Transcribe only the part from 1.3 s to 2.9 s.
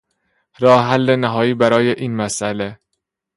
برای این مسئله